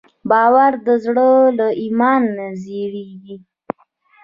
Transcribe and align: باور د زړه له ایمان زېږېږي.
باور 0.29 0.71
د 0.87 0.87
زړه 1.05 1.29
له 1.57 1.67
ایمان 1.81 2.21
زېږېږي. 2.61 3.35